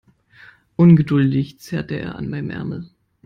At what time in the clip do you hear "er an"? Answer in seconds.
1.99-2.27